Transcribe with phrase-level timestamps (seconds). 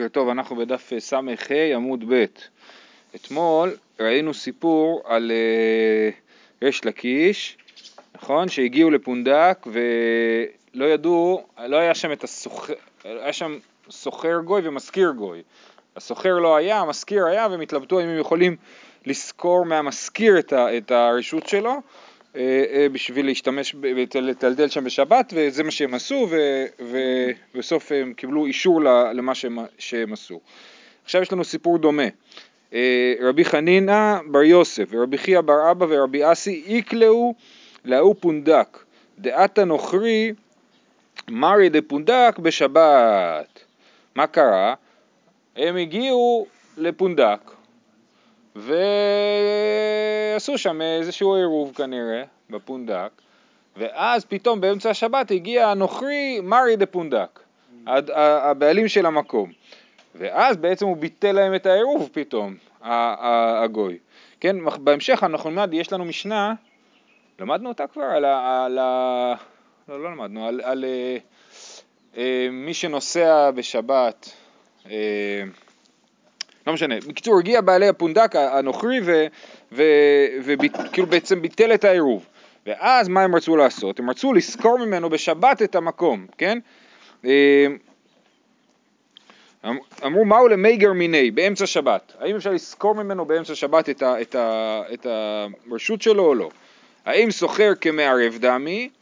[0.00, 1.20] בוקר טוב, אנחנו בדף ס"ה
[1.74, 2.24] עמוד ב'.
[3.14, 7.56] אתמול ראינו סיפור על uh, ריש לקיש,
[8.14, 8.48] נכון?
[8.48, 12.74] שהגיעו לפונדק ולא ידעו, לא היה שם את הסוחר,
[13.04, 13.58] היה שם
[13.90, 15.42] סוחר גוי ומזכיר גוי.
[15.96, 18.56] הסוחר לא היה, המזכיר היה והם התלבטו אם הם יכולים
[19.06, 21.72] לשכור מהמזכיר את, ה, את הרשות שלו
[22.92, 23.74] בשביל להשתמש,
[24.14, 26.28] לטלטל שם בשבת וזה מה שהם עשו
[26.80, 28.80] ובסוף הם קיבלו אישור
[29.14, 30.40] למה שהם, שהם עשו.
[31.04, 32.08] עכשיו יש לנו סיפור דומה.
[32.70, 32.74] Uh,
[33.20, 37.34] רבי חנינא בר יוסף ורבי חייא בר אבא ורבי אסי איקלעו
[37.84, 38.78] להוא פונדק
[39.18, 40.32] דעתה נוכרי
[41.28, 43.64] מרי דפונדק בשבת.
[44.14, 44.74] מה קרה?
[45.56, 47.50] הם הגיעו לפונדק
[50.34, 53.10] ועשו שם איזשהו עירוב כנראה בפונדק
[53.76, 57.40] ואז פתאום באמצע השבת הגיע הנוכרי מרי דה פונדק,
[57.86, 59.52] הבעלים של המקום
[60.14, 63.98] ואז בעצם הוא ביטל להם את העירוב פתאום, הגוי.
[64.40, 66.54] כן, בהמשך אנחנו נלמד, יש לנו משנה,
[67.38, 68.02] למדנו אותה כבר?
[68.02, 68.64] על ה...
[68.64, 69.34] על ה...
[69.88, 71.16] לא, לא למדנו, על, על אה,
[72.16, 74.30] אה, מי שנוסע בשבת,
[74.90, 75.42] אה,
[76.68, 76.94] לא משנה.
[77.08, 79.00] בקיצור, הגיע בעלי הפונדק הנוכרי
[80.42, 82.26] וכאילו בעצם ביטל את העירוב.
[82.66, 83.98] ואז מה הם רצו לעשות?
[83.98, 86.58] הם רצו לשכור ממנו בשבת את המקום, כן?
[90.06, 92.12] אמרו מהו למייגר מיני, באמצע שבת.
[92.20, 95.06] האם אפשר לשכור ממנו באמצע שבת את, ה, את, ה, את
[95.70, 96.50] הרשות שלו או לא?
[97.04, 98.97] האם סוחר כמערב דמי, אה,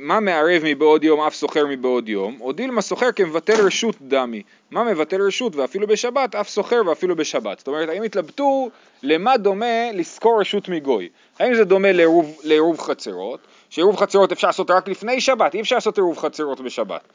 [0.00, 4.84] מה מערב מבעוד יום אף סוחר מבעוד יום, או דילמה סוחר כמבטל רשות דמי, מה
[4.84, 7.58] מבטל רשות ואפילו בשבת אף סוחר ואפילו בשבת.
[7.58, 8.70] זאת אומרת, האם התלבטו
[9.02, 11.08] למה דומה לשכור רשות מגוי?
[11.38, 13.40] האם זה דומה לעירוב, לעירוב חצרות,
[13.70, 17.08] שעירוב חצרות אפשר לעשות רק לפני שבת, אי אפשר לעשות עירוב חצרות בשבת.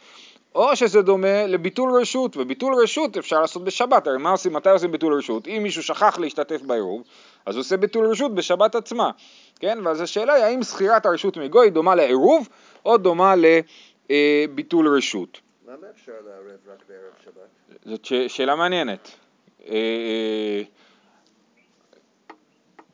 [0.56, 4.91] או שזה דומה לביטול רשות, וביטול רשות אפשר לעשות בשבת, הרי מה עושים, מתי עושים
[4.91, 5.47] ביטול רשות?
[5.47, 7.03] אם מישהו שכח להשתתף בעירוב,
[7.45, 9.09] אז הוא עושה ביטול רשות בשבת עצמה,
[9.59, 9.79] כן?
[9.83, 12.50] ואז השאלה היא האם שכירת הרשות מגוי דומה לעירוב,
[12.85, 13.34] או דומה
[14.09, 15.39] לביטול רשות.
[15.67, 17.85] למה אפשר לערב רק בערב שבת?
[17.85, 18.13] זאת ש...
[18.13, 19.11] שאלה מעניינת.
[19.67, 20.61] אה,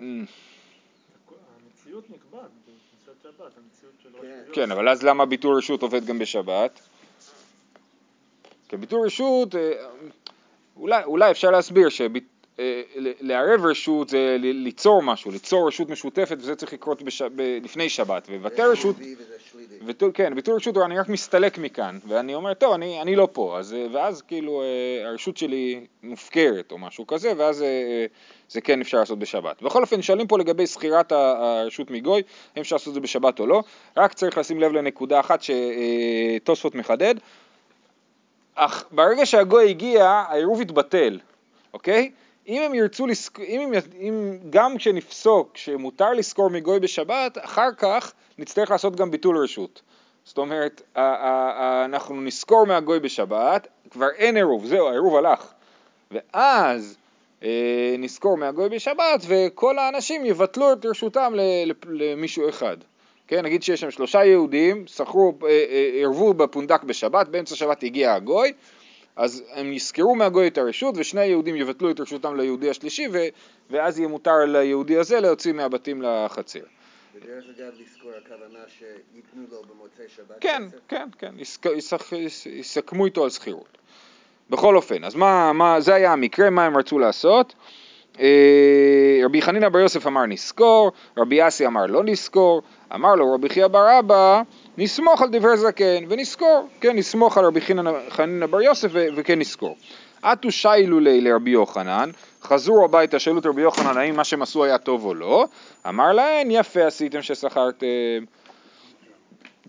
[0.01, 0.07] אה,
[1.66, 4.44] המציאות נקבעת בכניסת שבת, המציאות של כן.
[4.53, 6.79] כן, אבל אז למה ביטול רשות עובד גם בשבת?
[8.69, 9.88] כי ביטול רשות, אה,
[10.75, 11.90] אולי, אולי אפשר להסביר
[12.57, 17.21] שלערב רשות זה ליצור משהו, ליצור רשות משותפת וזה צריך לקרות בש...
[17.21, 17.41] ב...
[17.63, 18.95] לפני שבת, ובטל זה רשות.
[19.85, 23.59] ביטול, כן, ביטול רשות אני רק מסתלק מכאן, ואני אומר, טוב, אני, אני לא פה,
[23.59, 28.05] אז, אה, ואז כאילו אה, הרשות שלי מופקרת או משהו כזה, ואז אה,
[28.49, 29.61] זה כן אפשר לעשות בשבת.
[29.61, 32.22] בכל אופן, שואלים פה לגבי שכירת הרשות מגוי,
[32.55, 33.63] האם אפשר לעשות את זה בשבת או לא,
[33.97, 37.16] רק צריך לשים לב לנקודה אחת שתוספות מחדד,
[38.55, 41.19] אך ברגע שהגוי הגיע, העירוב התבטל,
[41.73, 42.11] אוקיי?
[42.47, 43.39] אם הם ירצו, לסק...
[43.39, 43.73] אם, הם...
[44.00, 49.81] אם גם כשנפסוק שמותר לשכור מגוי בשבת, אחר כך נצטרך לעשות גם ביטול רשות.
[50.25, 50.81] זאת אומרת,
[51.85, 55.51] אנחנו נשכור מהגוי בשבת, כבר אין עירוב, זהו, העירוב הלך.
[56.11, 56.97] ואז
[57.44, 61.34] אה, נשכור מהגוי בשבת, וכל האנשים יבטלו את רשותם
[61.85, 62.78] למישהו אחד.
[63.28, 68.13] כן, נגיד שיש שם שלושה יהודים, שכרו, אה, אה, ערבו בפונדק בשבת, באמצע שבת הגיע
[68.13, 68.53] הגוי,
[69.16, 73.28] אז הם יזכרו מהגוי את הרשות, ושני היהודים יבטלו את רשותם ליהודי השלישי, ו-
[73.70, 76.59] ואז יהיה מותר ליהודי הזה להוציא מהבתים לחצר.
[77.16, 80.38] ודרך אגב, לזכור הכוונה שייתנו לו במוצאי שבת.
[80.42, 80.64] כן?
[80.88, 81.36] כן, כן,
[82.46, 83.78] יסכמו איתו על שכירות.
[84.50, 87.56] בכל אופן, אז מה, מה, זה היה המקרה, מה הם רצו לעשות?
[88.20, 92.62] אה, רבי חנינא בר יוסף אמר נסקור, רבי אסי אמר לא נסקור,
[92.96, 94.42] אמר לו רבי חייא בר אבא
[94.78, 97.62] נסמוך על דברי זקן ונסקור, כן, נסמוך על רבי
[98.09, 99.76] חנינא- בר יוסף וכן נסקור.
[100.22, 102.09] עטו שיילו לי לרבי יוחנן,
[102.44, 105.46] חזרו הביתה, שאלו את רבי יוחנן האם מה שהם עשו היה טוב או לא,
[105.90, 107.86] אמר להם יפה עשיתם ששכרתם.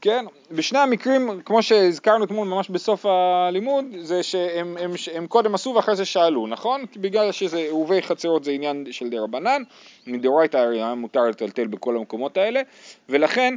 [0.00, 5.72] כן, בשני המקרים, כמו שהזכרנו אתמול ממש בסוף הלימוד, זה שהם הם, הם קודם עשו
[5.76, 6.84] ואחרי זה שאלו, נכון?
[6.96, 9.62] בגלל שזה עירובי חצרות זה עניין של דה רבנן,
[10.06, 12.60] מדאורייתא היה מותר לטלטל בכל המקומות האלה,
[13.08, 13.54] ולכן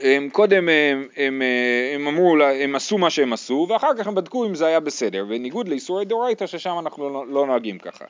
[0.00, 1.42] הם קודם הם, הם,
[1.94, 5.24] הם אמרו, הם עשו מה שהם עשו, ואחר כך הם בדקו אם זה היה בסדר,
[5.24, 8.04] בניגוד לאיסורי דאורייתא ששם אנחנו לא, לא נוהגים ככה.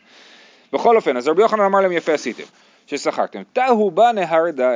[0.73, 2.45] בכל אופן, אז רבי יוחנן אמר להם יפה עשיתם,
[2.91, 3.43] ששכרתם.
[3.53, 4.71] תהו בא נהרדה,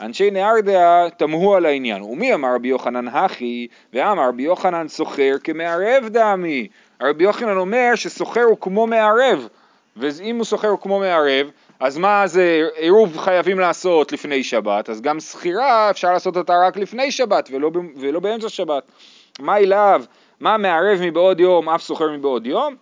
[0.00, 2.02] אנשי נהרדה תמהו על העניין.
[2.02, 6.68] ומי אמר רבי יוחנן הכי, ואמר רבי יוחנן סוחר כמערב דמי.
[7.02, 9.48] רבי יוחנן אומר שסוחר הוא כמו מערב,
[9.96, 11.50] ואם הוא סוחר הוא כמו מערב,
[11.80, 16.76] אז מה זה עירוב חייבים לעשות לפני שבת, אז גם שכירה אפשר לעשות אותה רק
[16.76, 18.82] לפני שבת ולא, ולא באמצע שבת.
[19.40, 20.04] מה אליו?
[20.40, 22.74] מה מערב מבעוד יום אף סוחר מבעוד יום?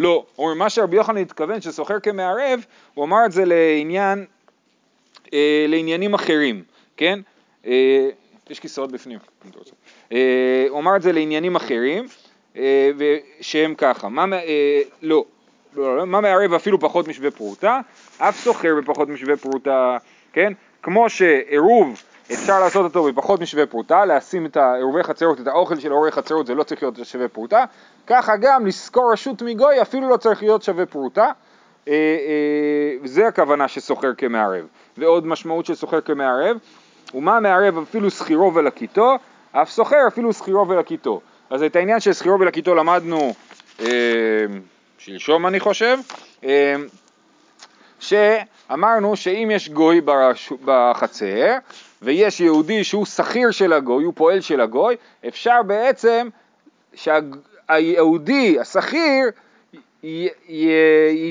[0.00, 0.24] לא.
[0.38, 2.64] אומרים מה שרבי יוחנן התכוון שסוחר כמערב,
[2.94, 4.24] הוא אמר את זה לעניין,
[5.32, 6.62] אה, לעניינים אחרים,
[6.96, 7.20] כן?
[7.66, 8.08] אה,
[8.50, 9.70] יש כיסאות בפנים, אם אתה רוצה.
[10.12, 12.06] אה, הוא אמר את זה לעניינים אחרים,
[12.56, 12.90] אה,
[13.40, 15.24] שהם ככה, מה, אה, לא,
[15.76, 17.80] לא, לא, מה מערב אפילו פחות משווה פרוטה?
[18.18, 19.96] אף סוחר בפחות משווה פרוטה,
[20.32, 20.52] כן?
[20.82, 25.92] כמו שעירוב אפשר לעשות אותו בפחות משווה פרוטה, לשים את העירובי חצרות, את האוכל של
[25.92, 27.64] עורי חצרות זה לא צריך להיות שווה פרוטה,
[28.06, 31.30] ככה גם לשכור רשות מגוי אפילו לא צריך להיות שווה פרוטה,
[31.88, 34.64] אה, אה, זה הכוונה שסוחר כמערב.
[34.98, 36.56] ועוד משמעות של סוחר כמערב,
[37.14, 39.16] ומה מערב אפילו שכירו ולקיתו,
[39.52, 41.20] אף סוחר אפילו שכירו ולקיתו.
[41.50, 43.34] אז את העניין של שכירו ולקיתו למדנו
[43.80, 43.86] אה,
[44.98, 45.98] שלשום אני חושב,
[46.44, 46.74] אה,
[48.00, 50.00] שאמרנו שאם יש גוי.
[50.64, 51.58] בחצר
[52.02, 54.96] ויש יהודי שהוא שכיר של הגוי, הוא פועל של הגוי,
[55.28, 56.28] אפשר בעצם
[56.94, 59.30] שהיהודי, השכיר,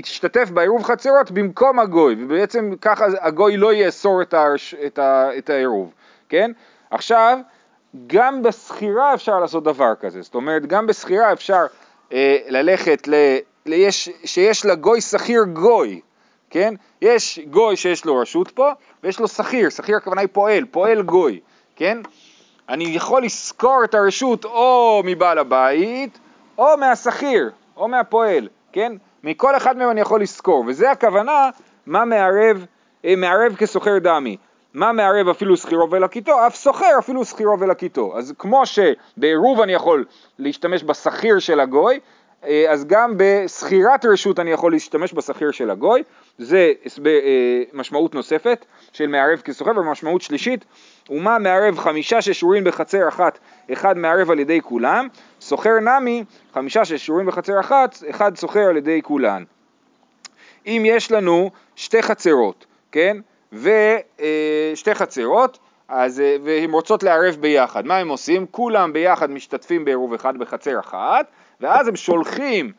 [0.01, 4.75] ישתתף בעירוב חצרות במקום הגוי, ובעצם ככה הגוי לא יאסור את, הרש...
[4.85, 5.29] את, ה...
[5.37, 5.93] את העירוב,
[6.29, 6.51] כן?
[6.91, 7.39] עכשיו,
[8.07, 11.65] גם בשכירה אפשר לעשות דבר כזה, זאת אומרת, גם בשכירה אפשר
[12.13, 13.13] אה, ללכת ל...
[13.65, 14.09] ליש...
[14.23, 16.01] שיש לגוי שכיר גוי,
[16.49, 16.73] כן?
[17.01, 18.71] יש גוי שיש לו רשות פה,
[19.03, 21.39] ויש לו שכיר, שכיר הכוונה היא פועל, פועל גוי,
[21.75, 21.97] כן?
[22.69, 26.19] אני יכול לשכור את הרשות או מבעל הבית,
[26.57, 28.93] או מהשכיר, או מהפועל, כן?
[29.23, 31.49] מכל אחד מהם אני יכול לשכור, וזה הכוונה
[31.85, 32.65] מה מערב,
[33.05, 34.37] אה, מערב כסוחר דמי.
[34.73, 38.17] מה מערב אפילו שכירו ולקיתו, אף סוחר אפילו שכירו ולקיתו.
[38.17, 40.05] אז כמו שבעירוב אני יכול
[40.39, 41.99] להשתמש בשכיר של הגוי,
[42.43, 46.03] אז גם בשכירת רשות אני יכול להשתמש בשכיר של הגוי,
[46.37, 46.71] זה
[47.05, 50.65] אה, משמעות נוספת של מערב כסוחר, ומשמעות שלישית,
[51.09, 53.39] ומה מערב חמישה ששורים בחצר אחת,
[53.73, 55.07] אחד מערב על ידי כולם,
[55.41, 59.43] סוחר נמי, חמישה ששורים בחצר אחת, אחד סוחר על ידי כולן.
[60.65, 63.17] אם יש לנו שתי חצרות, כן,
[63.53, 68.45] ושתי חצרות, אז, אה, והן רוצות לערב ביחד, מה הם עושים?
[68.51, 71.25] כולם ביחד משתתפים בעירוב אחד בחצר אחת,
[71.61, 72.71] ואז הם שולחים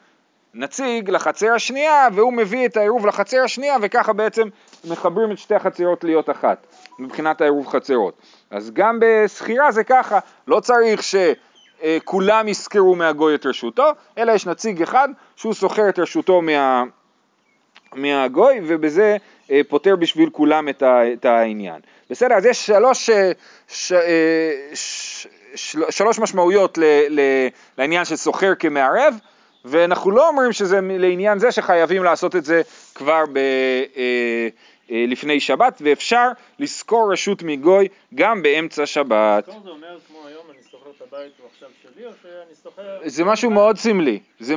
[0.55, 4.49] נציג לחצר השנייה והוא מביא את העירוב לחצר השנייה וככה בעצם
[4.85, 6.67] מחברים את שתי החצרות להיות אחת
[6.99, 8.15] מבחינת העירוב חצרות.
[8.51, 14.83] אז גם בשכירה זה ככה, לא צריך שכולם יזכרו מהגוי את רשותו, אלא יש נציג
[14.83, 16.85] אחד שהוא שוכר את רשותו מה,
[17.95, 19.17] מהגוי ובזה
[19.51, 21.81] אה, פותר בשביל כולם את, העניין.
[22.11, 23.33] בסדר, אז יש שלוש, אה,
[23.69, 27.21] ש, אה, ש, של, שלוש משמעויות ל, ל,
[27.79, 29.15] לעניין של סוחר כמערב,
[29.65, 32.63] ואנחנו לא אומרים שזה לעניין זה שחייבים לעשות את זה
[32.95, 33.39] כבר ב,
[33.97, 34.49] אה,
[34.91, 36.29] לפני שבת, ואפשר
[36.59, 39.47] לשכור רשות מגוי גם באמצע שבת.
[39.47, 42.99] זה אומר כמו היום, אני שוכר את הבית הוא עכשיו שלי, או שאני שוכר...
[43.05, 44.19] זה משהו מאוד סמלי.
[44.41, 44.57] זה,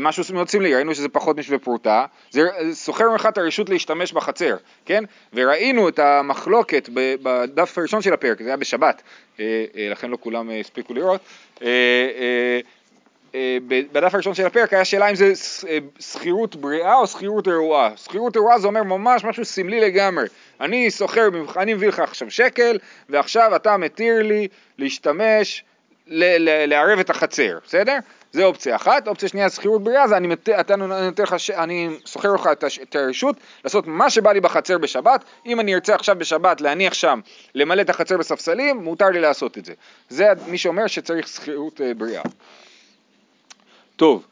[0.00, 2.06] משהו מאוד סמלי, ראינו שזה פחות משווה פרוטה.
[2.30, 2.42] זה
[2.74, 5.04] שוכר ממך את הרשות להשתמש בחצר, כן?
[5.32, 9.02] וראינו את המחלוקת בדף הראשון של הפרק, זה היה בשבת,
[9.40, 11.20] אה, לכן לא כולם הספיקו לראות.
[13.36, 15.32] אה, בדף הראשון של הפרק היה שאלה אם זה
[15.68, 17.90] אה, שכירות בריאה או שכירות רעועה.
[17.96, 20.26] שכירות רעועה זה אומר ממש משהו סמלי לגמרי.
[20.60, 22.78] אני סוחר, אני מביא לך עכשיו שקל,
[23.08, 24.48] ועכשיו אתה מתיר לי
[24.78, 25.64] להשתמש,
[26.06, 27.98] לערב את החצר, בסדר?
[28.32, 29.08] זה אופציה אחת.
[29.08, 32.48] אופציה שנייה, שכירות בריאה, זה אני, מת, אתה נותן לך, אני סוחר לך
[32.82, 35.24] את הרשות לעשות מה שבא לי בחצר בשבת.
[35.46, 37.20] אם אני ארצה עכשיו בשבת להניח שם,
[37.54, 39.72] למלא את החצר בספסלים, מותר לי לעשות את זה.
[40.08, 42.22] זה מי שאומר שצריך שכירות אה, בריאה.
[43.96, 44.26] טוב,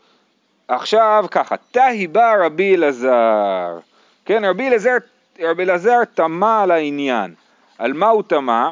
[0.69, 3.79] עכשיו ככה, תהי בא רבי אלעזר,
[4.25, 4.97] כן, רבי אלעזר,
[5.41, 7.35] רבי אלעזר תמה על העניין,
[7.79, 8.71] על מה הוא תמה?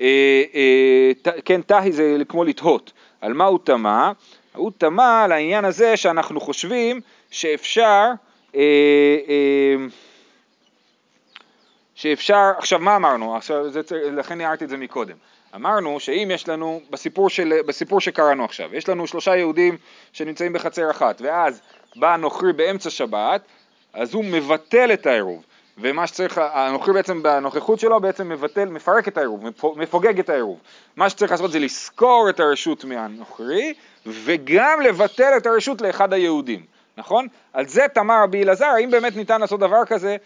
[0.00, 4.12] אה, אה, כן, תהי זה כמו לתהות, על מה הוא תמה?
[4.54, 8.06] הוא תמה על העניין הזה שאנחנו חושבים שאפשר,
[8.54, 9.76] אה,
[11.94, 13.36] שאפשר, עכשיו מה אמרנו?
[13.36, 13.80] עכשיו, זה,
[14.12, 15.16] לכן הערתי את זה מקודם.
[15.54, 19.78] אמרנו שאם יש לנו, בסיפור, של, בסיפור שקראנו עכשיו, יש לנו שלושה יהודים
[20.12, 21.60] שנמצאים בחצר אחת, ואז
[21.96, 23.42] בא הנוכרי באמצע שבת,
[23.92, 25.44] אז הוא מבטל את העירוב,
[25.78, 29.44] ומה שצריך, הנוכרי בעצם בנוכחות שלו בעצם מבטל, מפרק את העירוב,
[29.76, 30.58] מפוגג את העירוב.
[30.96, 33.74] מה שצריך לעשות זה לשכור את הרשות מהנוכרי,
[34.06, 37.26] וגם לבטל את הרשות לאחד היהודים, נכון?
[37.52, 40.16] על זה תמר רבי אלעזר, האם באמת ניתן לעשות דבר כזה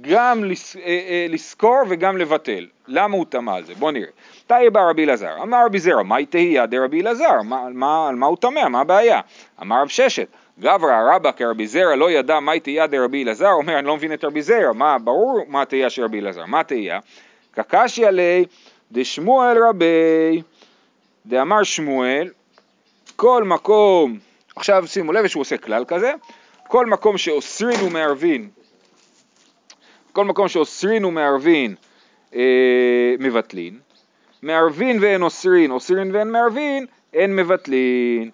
[0.00, 0.50] גם אה,
[0.86, 2.66] אה, לזכור וגם לבטל.
[2.88, 3.74] למה הוא טמא על זה?
[3.74, 4.10] בוא נראה.
[4.46, 7.34] תאי בא רבי אלעזר, אמר רבי זרע, מהי תהייה דרבי אלעזר?
[7.66, 8.68] על מה הוא טמא?
[8.68, 9.20] מה הבעיה?
[9.62, 10.28] אמר רב ששת,
[10.60, 14.24] גברא רבא כרבי זרע לא ידע מהי תהייה דרבי אלעזר, אומר אני לא מבין את
[14.24, 16.98] רבי זרע, מה, ברור מה התהייה של רבי אלעזר, מה התהייה?
[17.50, 18.44] קקשי עלי
[18.92, 20.42] דשמואל רבי
[21.26, 22.30] דאמר שמואל,
[23.16, 24.18] כל מקום,
[24.58, 26.12] עכשיו שימו לב שהוא עושה כלל כזה,
[26.68, 28.48] כל מקום שאוסרין ומערבין,
[30.12, 31.74] כל מקום שאוסרין ומערבין
[32.34, 33.78] אה, מבטלין,
[34.42, 38.30] מערבין ואין אוסרין, אוסרין ואין מערבין, אין מבטלין.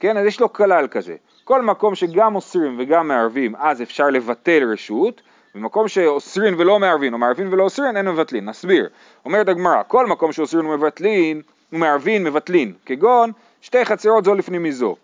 [0.00, 1.16] כן, אז יש לו כלל כזה.
[1.44, 5.22] כל מקום שגם אוסרים וגם מערבים, אז אפשר לבטל רשות,
[5.54, 8.44] במקום שאוסרין ולא מערבין, או מערבין ולא אוסרין, אין מבטלין.
[8.44, 8.88] נסביר.
[9.24, 14.96] אומרת הגמרא, כל מקום שאוסרין ומבטלין, ומערבין מבטלין, כגון שתי חצרות זו לפנים מזו.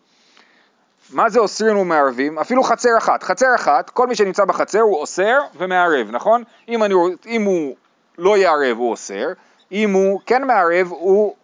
[1.10, 2.38] מה זה אוסרין ומערבים?
[2.38, 3.22] אפילו חצר אחת.
[3.22, 6.42] חצר אחת, כל מי שנמצא בחצר הוא אוסר ומערב, נכון?
[6.68, 6.94] אם, אני,
[7.26, 7.76] אם הוא
[8.18, 9.28] לא יערב הוא אוסר,
[9.72, 11.34] אם הוא כן מערב הוא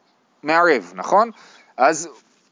[0.42, 1.30] מערב, נכון?
[1.76, 2.08] אז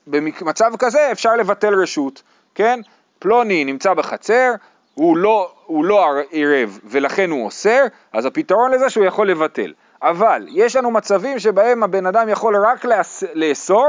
[0.06, 2.22] במצב כזה אפשר לבטל רשות,
[2.54, 2.80] כן?
[3.18, 4.52] פלוני נמצא בחצר,
[4.94, 9.72] הוא לא, הוא לא עירב ולכן הוא אוסר, אז הפתרון לזה שהוא יכול לבטל.
[10.02, 12.84] אבל יש לנו מצבים שבהם הבן אדם יכול רק
[13.34, 13.88] לאסור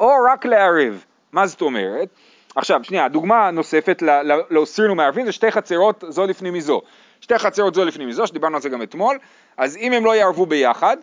[0.00, 1.04] או רק לערב.
[1.32, 2.08] מה זאת אומרת?
[2.56, 4.02] עכשיו, שנייה, דוגמה נוספת
[4.50, 6.82] לאוסרין ומערבין זה שתי חצרות זו לפנים מזו.
[7.20, 9.18] שתי חצרות זו לפנים מזו, שדיברנו על זה גם אתמול,
[9.56, 10.96] אז אם הם לא יערבו ביחד,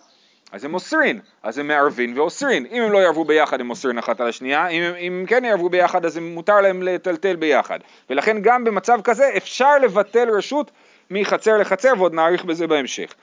[0.52, 2.66] אז הם אוסרין, אז הם מערבין ואוסרין.
[2.72, 6.06] אם הם לא יערבו ביחד הם אוסרין אחת על השנייה, אם, אם כן יערבו ביחד
[6.06, 7.80] אז מותר להם לטלטל ביחד.
[8.10, 10.72] ולכן גם במצב כזה אפשר לבטל רשות
[11.12, 13.14] מחצר לחצר ועוד נאריך בזה בהמשך.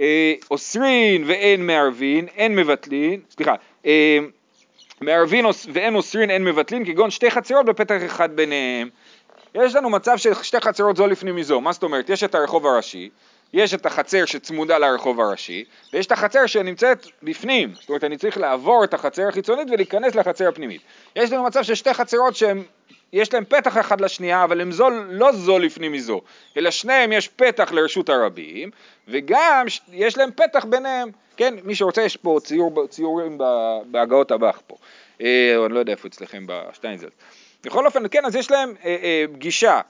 [0.00, 3.54] אה, אוסרין ואין מערבין, אין מבטלין, סליחה,
[3.86, 4.18] אה,
[5.00, 8.88] מערבין ואין אוסרין, אין מבטלין, כגון שתי חצרות בפתח אחד ביניהם.
[9.54, 12.10] יש לנו מצב של שתי חצרות זו לפנים מזו, מה זאת אומרת?
[12.10, 13.08] יש את הרחוב הראשי,
[13.52, 18.38] יש את החצר שצמודה לרחוב הראשי, ויש את החצר שנמצאת בפנים, זאת אומרת אני צריך
[18.38, 20.80] לעבור את החצר החיצונית ולהיכנס לחצר הפנימית.
[21.16, 22.62] יש לנו מצב של שתי חצרות שהן,
[23.12, 26.20] יש להן פתח אחד לשנייה, אבל הן זו, לא זו לפנים מזו,
[26.56, 28.70] אלא שניהם יש פתח לרשות הרבים,
[29.08, 33.38] וגם יש להם פתח ביניהם, כן, מי שרוצה יש פה ציור, ציורים
[33.90, 34.76] בהגאות הבח פה,
[35.20, 37.10] אה, אני לא יודע איפה אצלכם בשטיינזלד.
[37.64, 39.80] בכל אופן, כן, אז יש להם אה, אה, פגישה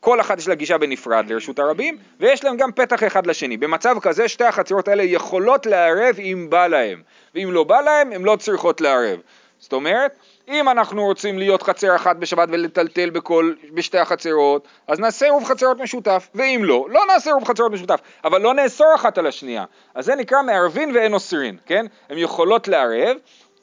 [0.00, 3.56] כל אחת יש לה גישה בנפרד לרשות הרבים, ויש להם גם פתח אחד לשני.
[3.56, 7.02] במצב כזה שתי החצרות האלה יכולות לערב אם בא להם,
[7.34, 9.20] ואם לא בא להם, הן לא צריכות לערב.
[9.58, 10.12] זאת אומרת,
[10.50, 15.78] אם אנחנו רוצים להיות חצר אחת בשבת ולטלטל בכל, בשתי החצרות, אז נעשה עירוב חצרות
[15.78, 19.64] משותף, ואם לא, לא נעשה עירוב חצרות משותף, אבל לא נאסור אחת על השנייה.
[19.94, 21.86] אז זה נקרא מערבין ואין אוסרין, כן?
[22.10, 23.16] הן יכולות לערב,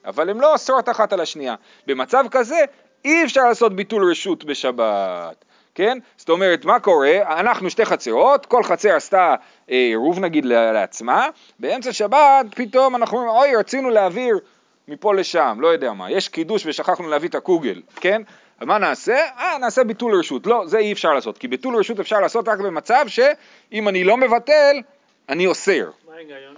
[0.05, 1.55] אבל הן לא אוסרות אחת על השנייה.
[1.87, 2.59] במצב כזה,
[3.05, 5.45] אי אפשר לעשות ביטול רשות בשבת.
[5.75, 5.97] כן?
[6.17, 7.39] זאת אומרת, מה קורה?
[7.39, 9.35] אנחנו שתי חצרות, כל חצר עשתה
[9.71, 11.27] אה, עירוב נגיד לעצמה,
[11.59, 14.39] באמצע שבת פתאום אנחנו אומרים, אוי, רצינו להעביר
[14.87, 18.21] מפה לשם, לא יודע מה, יש קידוש ושכחנו להביא את הקוגל, כן?
[18.59, 19.17] אז מה נעשה?
[19.37, 20.47] אה, נעשה ביטול רשות.
[20.47, 24.17] לא, זה אי אפשר לעשות, כי ביטול רשות אפשר לעשות רק במצב שאם אני לא
[24.17, 24.81] מבטל,
[25.29, 25.89] אני אוסר.
[26.07, 26.55] מה ההיגיון?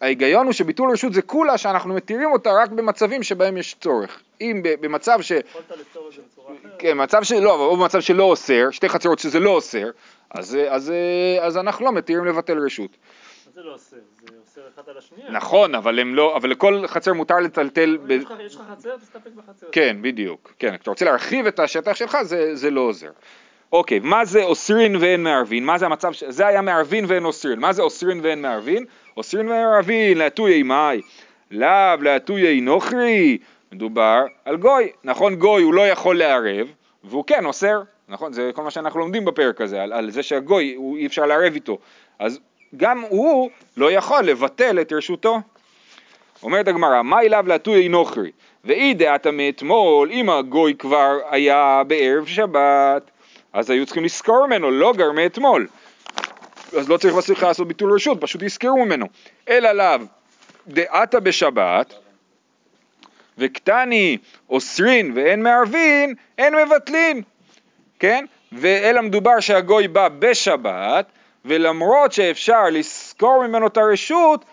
[0.00, 4.20] ההיגיון הוא שביטול רשות זה כולה שאנחנו מתירים אותה רק במצבים שבהם יש צורך.
[4.40, 5.30] אם במצב ש...
[5.30, 6.72] יכולת לפתור את זה בצורה אחרת.
[6.78, 9.90] כן, מצב שלא, או במצב שלא אוסר, שתי חצרות שזה לא אוסר,
[10.30, 10.92] אז, אז,
[11.40, 12.90] אז אנחנו לא מתירים לבטל רשות.
[13.56, 13.96] זה לא אוסר?
[14.20, 15.30] זה אוסר אחד על השנייה.
[15.30, 17.98] נכון, אבל הם לא, אבל לכל חצר מותר לטלטל...
[18.06, 18.10] ב...
[18.10, 19.66] יש לך יש לך חצר, תסתפק בחצר.
[19.72, 20.54] כן, בדיוק.
[20.58, 23.10] כן, כשאתה רוצה להרחיב את השטח שלך, זה, זה לא עוזר.
[23.72, 25.64] אוקיי, מה זה אוסרין ואין מערבין?
[25.64, 26.24] מה זה המצב, ש...
[26.24, 27.58] זה היה מערבין ואין אוסרין.
[27.58, 28.84] מה זה אוסרין ואין מערבין?
[29.16, 31.00] אוסרין ואין מערבין, להטויי מאי.
[31.50, 33.38] לאו להטויי נוכרי.
[33.72, 34.92] מדובר על גוי.
[35.04, 36.72] נכון, גוי הוא לא יכול לערב,
[37.04, 37.82] והוא כן אוסר.
[38.08, 41.26] נכון, זה כל מה שאנחנו לומדים בפרק הזה, על, על זה שהגוי, הוא, אי אפשר
[41.26, 41.78] לערב איתו.
[42.18, 42.40] אז
[42.76, 45.40] גם הוא לא יכול לבטל את רשותו.
[46.42, 48.30] אומרת הגמרא, מה אליו להטויי נוכרי?
[48.64, 53.10] ואי דעתה מאתמול, אם הגוי כבר היה בערב שבת,
[53.52, 55.68] אז היו צריכים לזכור ממנו, לא גר מאתמול.
[56.78, 59.06] אז לא צריך בסליחה לעשות ביטול רשות, פשוט יזכרו ממנו.
[59.48, 60.06] אלא לאו
[60.68, 61.94] דעתה בשבת,
[63.38, 64.18] וקטני
[64.50, 67.22] אוסרין ואין מערבין, אין מבטלין,
[67.98, 68.24] כן?
[68.52, 71.06] ואלא מדובר שהגוי בא בשבת,
[71.46, 74.44] ולמרות שאפשר לזכור ממנו את הרשות,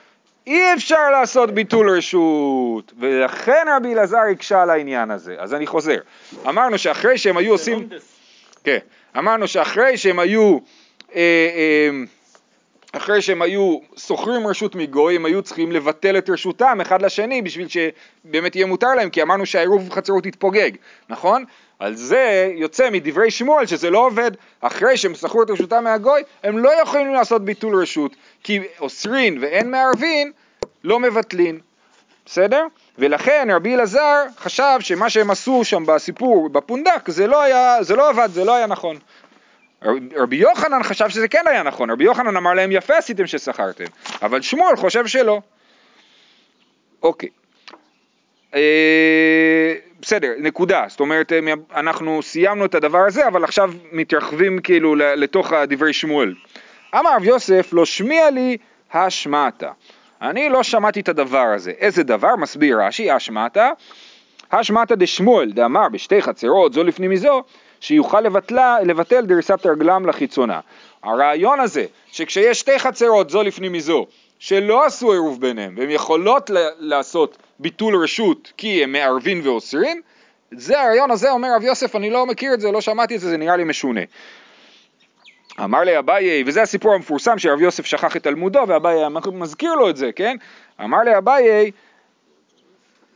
[0.47, 5.35] אי אפשר לעשות ביטול רשות, ולכן רבי אלעזר הקשה על העניין הזה.
[5.39, 5.97] אז אני חוזר.
[6.49, 7.89] אמרנו שאחרי שהם היו עושים...
[8.63, 8.77] כן,
[9.17, 10.57] אמרנו שאחרי שהם היו,
[11.15, 11.89] אה, אה,
[12.91, 17.67] אחרי שהם היו שוכרים רשות מגוי, הם היו צריכים לבטל את רשותם אחד לשני בשביל
[17.67, 20.71] שבאמת יהיה מותר להם, כי אמרנו שהעירוב חצרות יתפוגג,
[21.09, 21.45] נכון?
[21.79, 26.57] על זה יוצא מדברי שמואל שזה לא עובד, אחרי שהם שכרו את רשותם מהגוי, הם
[26.57, 30.31] לא יכולים לעשות ביטול רשות, כי אוסרין ואין מערבין
[30.83, 31.59] לא מבטלין,
[32.25, 32.65] בסדר?
[32.97, 38.09] ולכן רבי אלעזר חשב שמה שהם עשו שם בסיפור בפונדק זה לא, היה, זה לא
[38.09, 38.97] עבד, זה לא היה נכון.
[40.15, 43.85] רבי יוחנן חשב שזה כן היה נכון, רבי יוחנן אמר להם יפה עשיתם ששכרתם,
[44.21, 45.41] אבל שמואל חושב שלא.
[47.03, 47.29] אוקיי,
[48.53, 51.31] אה, בסדר, נקודה, זאת אומרת
[51.75, 56.33] אנחנו סיימנו את הדבר הזה אבל עכשיו מתרחבים כאילו לתוך הדברי שמואל.
[56.95, 58.57] אמר רב יוסף לא שמיע לי
[58.93, 59.63] השמעת.
[60.21, 61.71] אני לא שמעתי את הדבר הזה.
[61.79, 62.35] איזה דבר?
[62.35, 63.57] מסביר רש"י, השמעת.
[64.51, 67.43] השמעתא דשמואל דאמר בשתי חצרות זו לפנים מזו
[67.79, 70.59] שיוכל לבטלה, לבטל דריסת רגלם לחיצונה.
[71.03, 74.05] הרעיון הזה שכשיש שתי חצרות זו לפנים מזו
[74.39, 80.01] שלא עשו עירוב ביניהם והן יכולות לעשות ביטול רשות כי הם מערבין ואוסרין
[80.51, 83.29] זה הרעיון הזה אומר רב יוסף אני לא מכיר את זה לא שמעתי את זה
[83.29, 84.01] זה נראה לי משונה
[85.59, 89.01] אמר לי אביי, וזה הסיפור המפורסם שרב יוסף שכח את תלמודו ואביי
[89.33, 90.35] מזכיר לו את זה, כן?
[90.83, 91.71] אמר לי אביי,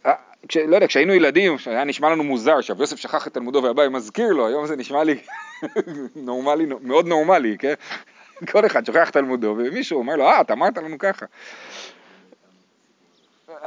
[0.05, 0.13] אה,
[0.47, 3.89] כש, לא יודע, כשהיינו ילדים, היה נשמע לנו מוזר שרב יוסף שכח את תלמודו ואביי
[3.89, 5.17] מזכיר לו, היום זה נשמע לי
[6.15, 7.73] נורמלי, מאוד נורמלי, כן?
[8.51, 11.25] כל אחד שוכח תלמודו ומישהו אומר לו, אה, אתה אמרת לנו ככה.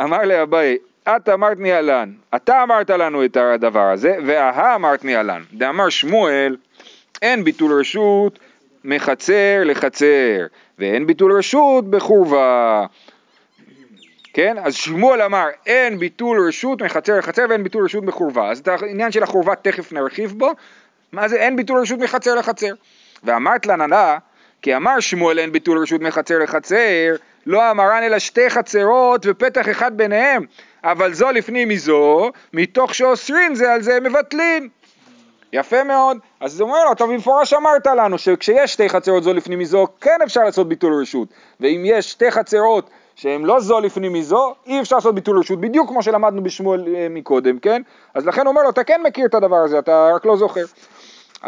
[0.02, 0.76] אמר לי אביי,
[1.08, 5.42] את אמרת ניהלן, אתה אמרת לנו את הדבר הזה, והה אמרת ניהלן.
[5.52, 6.56] דאמר שמואל,
[7.22, 8.38] אין ביטול רשות
[8.84, 10.46] מחצר לחצר,
[10.78, 12.86] ואין ביטול רשות בחורבה.
[14.32, 14.56] כן?
[14.62, 18.50] אז שמואל אמר אין ביטול רשות מחצר לחצר ואין ביטול רשות בחורבה.
[18.50, 20.50] אז את העניין של החורבה תכף נרחיב בו.
[21.12, 22.74] מה זה אין ביטול רשות מחצר לחצר?
[23.24, 24.18] ואמרת לנהלה
[24.62, 27.14] כי אמר שמואל אין ביטול רשות מחצר לחצר,
[27.46, 30.44] לא אמרן אלא שתי חצרות ופתח אחד ביניהם,
[30.84, 34.68] אבל זו לפנים מזו, מתוך שאוסרין זה על זה מבטלין.
[35.52, 39.58] יפה מאוד, אז זה אומר לו, אתה במפורש אמרת לנו שכשיש שתי חצרות זו לפנים
[39.58, 41.28] מזו, כן אפשר לעשות ביטול רשות,
[41.60, 45.88] ואם יש שתי חצרות שהן לא זו לפנים מזו, אי אפשר לעשות ביטול רשות, בדיוק
[45.88, 47.82] כמו שלמדנו בשמואל אה, מקודם, כן?
[48.14, 50.64] אז לכן אומר לו, אתה כן מכיר את הדבר הזה, אתה רק לא זוכר.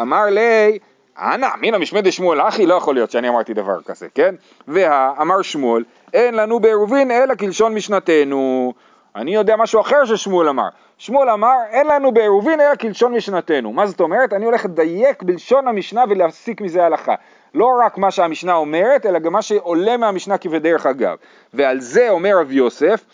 [0.01, 0.79] אמר לי,
[1.19, 4.35] אנא, מינא משמי דשמואל אחי, לא יכול להיות שאני אמרתי דבר כזה, כן?
[4.69, 8.73] ואמר שמואל, אין לנו בעירובין אלא כלשון משנתנו.
[9.17, 10.69] אני יודע משהו אחר ששמואל אמר.
[10.99, 13.73] שמואל אמר, אין לנו בעירובין אלא כלשון משנתנו.
[13.73, 14.33] מה זאת אומרת?
[14.33, 17.15] אני הולך לדייק בלשון המשנה ולהסיק מזה הלכה.
[17.55, 21.17] לא רק מה שהמשנה אומרת, אלא גם מה שעולה מהמשנה כבדרך אגב.
[21.55, 23.05] ועל זה אומר רב יוסף,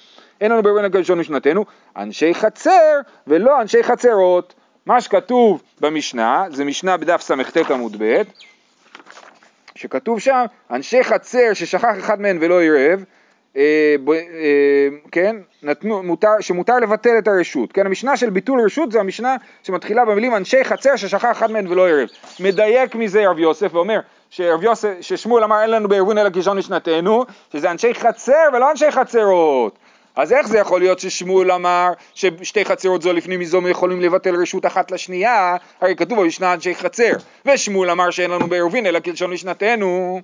[0.41, 1.65] אין לנו בעירובין אלא כלשון משנתנו,
[1.97, 4.55] אנשי חצר ולא אנשי חצרות.
[4.89, 8.23] מה שכתוב במשנה, זה משנה בדף סט עמוד ב',
[9.75, 13.05] שכתוב שם, אנשי חצר ששכח אחד מהם ולא עירב,
[13.57, 18.93] אה, ב, אה, כן, נתנו, מותר, שמותר לבטל את הרשות, כן, המשנה של ביטול רשות
[18.93, 22.09] זה המשנה שמתחילה במילים אנשי חצר ששכח אחד מהם ולא עירב,
[22.41, 27.25] מדייק מזה רב יוסף ואומר שרב יוסף, ששמואל אמר אין לנו בארגון אלא קישון לשנתנו,
[27.53, 29.79] שזה אנשי חצר ולא אנשי חצרות,
[30.19, 34.67] אז איך זה יכול להיות ששמואל אמר ששתי חצרות זו לפנים מזו יכולים לבטל רשות
[34.67, 37.13] אחת לשנייה, הרי כתוב במשנה אנשי חצר,
[37.47, 40.21] ושמואל אמר שאין לנו בעירובין אלא כלשון משנתנו.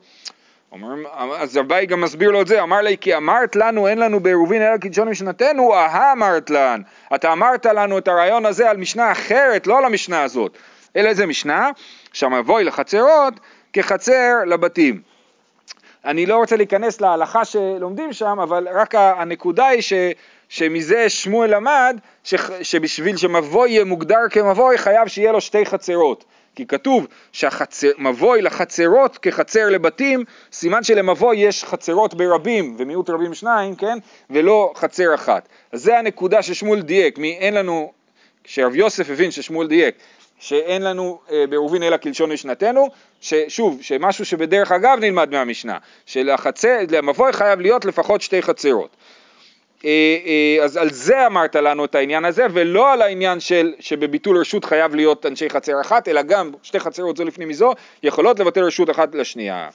[0.72, 0.88] אומר,
[1.36, 4.62] אז אביי גם מסביר לו את זה, אמר לי כי אמרת לנו אין לנו בעירובין
[4.62, 6.82] אלא כלשון משנתנו, אהה אמרת לן,
[7.14, 10.56] אתה אמרת לנו את הרעיון הזה על משנה אחרת, לא על המשנה הזאת,
[10.96, 11.70] אלא איזה משנה?
[12.12, 13.34] שהמבוי לחצרות
[13.72, 15.13] כחצר לבתים.
[16.04, 19.92] אני לא רוצה להיכנס להלכה שלומדים שם, אבל רק הנקודה היא ש,
[20.48, 26.24] שמזה שמואל למד ש, שבשביל שמבוי יהיה מוגדר כמבוי חייב שיהיה לו שתי חצרות.
[26.54, 33.98] כי כתוב שמבוי לחצרות כחצר לבתים, סימן שלמבוי יש חצרות ברבים ומיעוט רבים שניים, כן?
[34.30, 35.48] ולא חצר אחת.
[35.72, 37.92] אז זה הנקודה ששמואל דייק, מי אין לנו,
[38.44, 39.94] כשרב יוסף הבין ששמואל דייק,
[40.38, 42.88] שאין לנו אה, בעירובין אלא כלשון משנתנו,
[43.20, 48.96] ששוב, שמשהו שבדרך אגב נלמד מהמשנה, שלמבוי חייב להיות לפחות שתי חצרות.
[49.84, 49.90] אה,
[50.26, 54.64] אה, אז על זה אמרת לנו את העניין הזה, ולא על העניין של שבביטול רשות
[54.64, 58.90] חייב להיות אנשי חצר אחת, אלא גם שתי חצרות זו לפני מזו יכולות לבטל רשות
[58.90, 59.68] אחת לשנייה.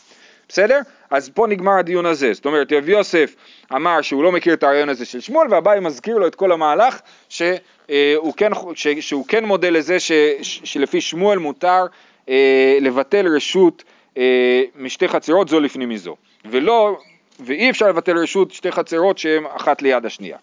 [0.50, 0.80] בסדר?
[1.10, 2.34] אז פה נגמר הדיון הזה.
[2.34, 3.36] זאת אומרת, רב יוסף
[3.76, 7.00] אמר שהוא לא מכיר את הרעיון הזה של שמואל, והבאי מזכיר לו את כל המהלך
[7.30, 8.52] שהוא כן,
[9.00, 11.86] שהוא כן מודה לזה ש, שלפי שמואל מותר
[12.30, 13.84] אה, לבטל רשות
[14.18, 16.16] אה, משתי חצרות זו לפני מזו.
[16.46, 16.98] ולא,
[17.40, 20.38] ואי אפשר לבטל רשות שתי חצרות שהן אחת ליד השנייה.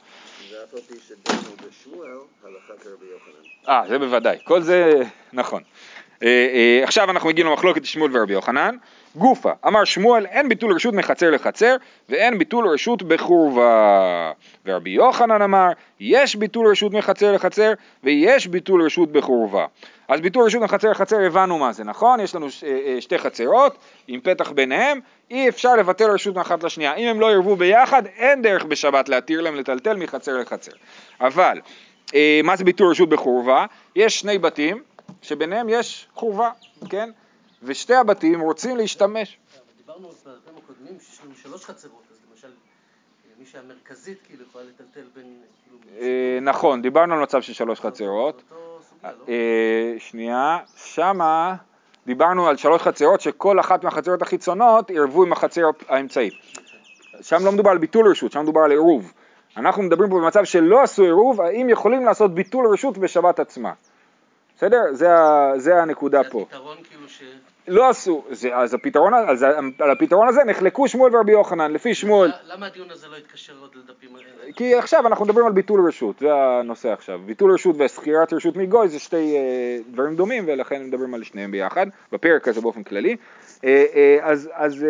[3.68, 4.38] אה, זה בוודאי.
[4.44, 5.62] כל זה נכון.
[6.22, 8.76] אה, אה, עכשיו אנחנו מגיעים למחלוקת שמואל ורבי יוחנן.
[9.16, 11.76] גופה, אמר שמואל, אין ביטול רשות מחצר לחצר
[12.08, 14.32] ואין ביטול רשות בחורבה.
[14.66, 15.68] ורבי יוחנן אמר,
[16.00, 17.72] יש ביטול רשות מחצר לחצר
[18.04, 19.66] ויש ביטול רשות בחורבה.
[20.08, 22.20] אז ביטול רשות מחצר לחצר הבנו מה זה, נכון?
[22.20, 23.76] יש לנו אה, שתי חצרות
[24.08, 25.00] עם פתח ביניהם,
[25.30, 26.94] אי אפשר לבטל רשות מאחת לשנייה.
[26.94, 30.72] אם הם לא ירבו ביחד, אין דרך בשבת להתיר להם לטלטל מחצר לחצר.
[31.20, 31.60] אבל,
[32.44, 33.66] מה זה ביטול רשות בחורבה?
[33.96, 34.82] יש שני בתים
[35.22, 36.50] שביניהם יש חורבה,
[36.88, 37.10] כן?
[37.62, 39.38] ושתי הבתים רוצים להשתמש.
[39.76, 42.48] דיברנו בפרקים הקודמים שיש לנו שלוש חצרות, אז למשל
[43.38, 45.24] מי שהמרכזית כאילו יכולה לטלטל בין...
[45.64, 48.42] כאילו, אה, נכון, דיברנו על מצב של שלוש חצרות.
[48.90, 49.24] סוגיה, לא?
[49.28, 51.54] אה, שנייה, שמה
[52.06, 56.34] דיברנו על שלוש חצרות שכל אחת מהחצרות החיצונות עירבו עם החצר האמצעית.
[57.20, 59.12] שם לא מדובר על ביטול רשות, שם מדובר על עירוב.
[59.56, 63.72] אנחנו מדברים פה במצב שלא עשו עירוב, האם יכולים לעשות ביטול רשות בשבת עצמה.
[64.56, 64.80] בסדר?
[64.92, 65.08] זה,
[65.56, 66.42] זה הנקודה זה פה.
[66.42, 67.22] הפתרון כאילו ש...
[67.68, 69.42] לא עשו, זה, אז הפתרון, אז
[69.78, 73.70] על הפתרון הזה נחלקו שמואל ורבי יוחנן, לפי שמואל, למה הדיון הזה לא התקשר עוד
[73.74, 74.52] לדפים האלה?
[74.52, 77.18] כי עכשיו אנחנו מדברים על ביטול רשות, זה הנושא עכשיו.
[77.26, 81.86] ביטול רשות וסחירת רשות מגוי זה שתי אה, דברים דומים ולכן מדברים על שניהם ביחד,
[82.12, 83.16] בפרק הזה באופן כללי.
[83.64, 84.88] אה, אה, אז, אז אה,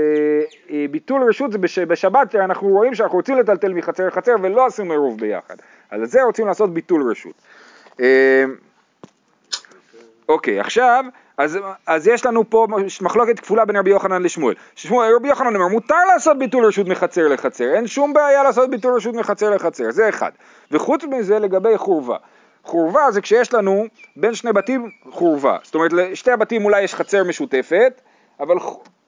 [0.71, 4.91] אה, ביטול רשות זה בש, בשבת אנחנו רואים שאנחנו רוצים לטלטל מחצר לחצר ולא עושים
[4.91, 5.57] עירוב ביחד.
[5.91, 7.35] אז על זה רוצים לעשות ביטול רשות.
[8.01, 8.45] אה,
[10.29, 11.05] אוקיי, עכשיו,
[11.37, 12.67] אז, אז יש לנו פה
[13.01, 14.55] מחלוקת כפולה בין רבי יוחנן לשמואל.
[14.75, 18.95] שמואל, רבי יוחנן אומר, מותר לעשות ביטול רשות מחצר לחצר, אין שום בעיה לעשות ביטול
[18.95, 20.31] רשות מחצר לחצר, זה אחד.
[20.71, 22.17] וחוץ מזה לגבי חורבה.
[22.65, 23.85] חורבה זה כשיש לנו
[24.17, 25.59] בין שני בתים חורבה.
[25.63, 28.01] זאת אומרת, לשתי הבתים אולי יש חצר משותפת,
[28.41, 28.57] אבל,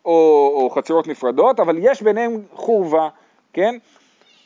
[0.04, 3.08] או, או חצרות נפרדות, אבל יש ביניהם חורבה,
[3.52, 3.74] כן?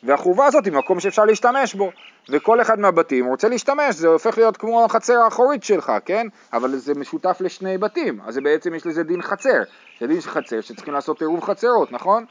[0.03, 1.91] והחורבה הזאת היא מקום שאפשר להשתמש בו,
[2.29, 6.27] וכל אחד מהבתים רוצה להשתמש, זה הופך להיות כמו החצר האחורית שלך, כן?
[6.53, 9.63] אבל זה משותף לשני בתים, אז בעצם יש לזה דין חצר,
[9.99, 12.25] זה דין חצר שצריכים לעשות עירוב חצרות, נכון?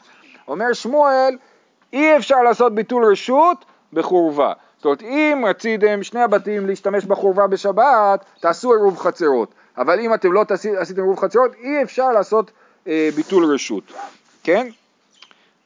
[0.49, 1.37] אומר שמואל,
[1.93, 4.53] אי אפשר לעשות ביטול רשות בחורבה.
[4.77, 9.55] זאת אומרת, אם רציתם שני הבתים להשתמש בחורבה בשבת, תעשו עירוב חצרות.
[9.79, 10.45] אבל אם אתם לא
[10.79, 12.51] עשיתם עירוב חצרות, אי אפשר לעשות
[12.87, 13.93] אה, ביטול רשות,
[14.45, 14.69] כן?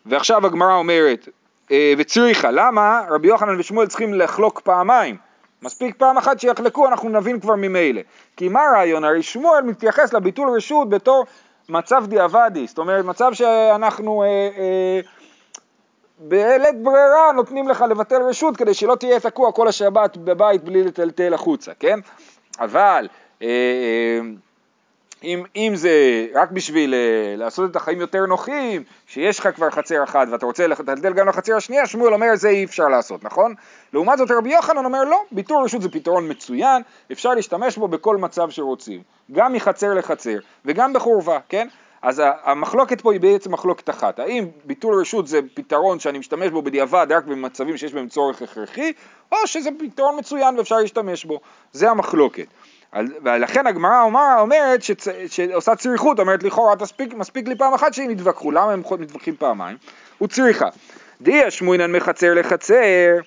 [0.07, 1.29] ועכשיו הגמרא אומרת,
[1.99, 5.17] וצריכה, למה רבי יוחנן ושמואל צריכים לחלוק פעמיים?
[5.63, 8.01] מספיק פעם אחת שיחלקו, אנחנו נבין כבר ממילא.
[8.37, 9.05] כי מה הרעיון?
[9.05, 11.25] הרי שמואל מתייחס לביטול רשות בתור
[11.69, 15.01] מצב דיעבדי, זאת אומרת מצב שאנחנו אה, אה,
[16.19, 21.35] בלית ברירה נותנים לך לבטל רשות כדי שלא תהיה תקוע כל השבת בבית בלי לטלטל
[21.35, 21.99] החוצה, כן?
[22.61, 23.09] אבל
[23.43, 24.21] אה, אה,
[25.27, 30.05] אם, אם זה רק בשביל אה, לעשות את החיים יותר נוחים, שיש לך כבר חצר
[30.05, 33.55] אחת ואתה רוצה לטלטל גם לחצר השנייה, שמואל אומר זה אי אפשר לעשות, נכון?
[33.93, 38.17] לעומת זאת רבי יוחנן אומר לא, ביטול רשות זה פתרון מצוין, אפשר להשתמש בו בכל
[38.17, 41.69] מצב שרוצים, גם מחצר לחצר וגם בחורבה, כן?
[42.03, 46.63] אז המחלוקת פה היא בעצם מחלוקת אחת, האם ביטול רשות זה פתרון שאני משתמש בו
[46.63, 48.93] בדיעבד רק במצבים שיש בהם צורך הכרחי,
[49.33, 51.41] או שזה פתרון מצוין ואפשר להשתמש בו,
[51.73, 52.47] זה המחלוקת.
[53.25, 55.09] ולכן הגמרא אומר, אומרת שצ...
[55.29, 59.77] שעושה צריכות, אומרת לכאורה תספיק, מספיק לי פעם אחת שהם יתווכחו, למה הם מתווכחים פעמיים?
[60.19, 60.69] הוא צריכה.
[61.21, 63.19] דיה שמואינן מחצר לחצר,